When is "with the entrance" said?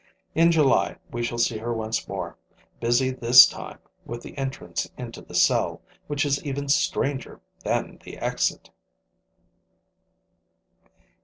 4.03-4.89